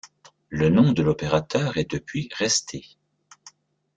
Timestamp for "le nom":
0.49-0.93